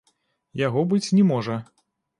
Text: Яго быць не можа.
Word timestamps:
Яго 0.61 0.81
быць 0.95 1.05
не 1.19 1.23
можа. 1.31 1.61